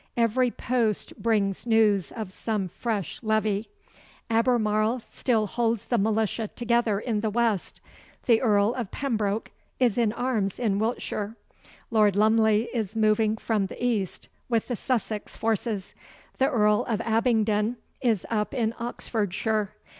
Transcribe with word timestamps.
Every 0.17 0.49
post 0.49 1.15
brings 1.21 1.67
news 1.67 2.11
of 2.11 2.31
some 2.31 2.67
fresh 2.67 3.19
levy. 3.21 3.69
Albemarle 4.31 4.99
still 4.99 5.45
holds 5.45 5.85
the 5.85 5.99
militia 5.99 6.47
together 6.55 6.99
in 6.99 7.19
the 7.19 7.29
west. 7.29 7.79
The 8.25 8.41
Earl 8.41 8.73
of 8.73 8.89
Pembroke 8.89 9.51
is 9.79 9.99
in 9.99 10.11
arms 10.11 10.57
in 10.57 10.79
Wiltshire. 10.79 11.35
Lord 11.91 12.15
Lumley 12.15 12.67
is 12.73 12.95
moving 12.95 13.37
from 13.37 13.67
the 13.67 13.77
east 13.85 14.27
with 14.49 14.69
the 14.69 14.75
Sussex 14.75 15.35
forces. 15.37 15.93
The 16.39 16.49
Earl 16.49 16.83
of 16.85 16.99
Abingdon 17.01 17.77
is 18.01 18.25
up 18.31 18.55
in 18.55 18.73
Oxfordshire. 18.79 19.69